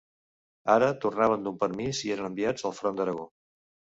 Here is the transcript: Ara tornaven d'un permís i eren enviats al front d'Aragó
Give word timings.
Ara 0.75 0.87
tornaven 1.03 1.43
d'un 1.47 1.59
permís 1.65 2.01
i 2.07 2.13
eren 2.15 2.29
enviats 2.31 2.67
al 2.71 2.75
front 2.81 2.97
d'Aragó 3.01 3.29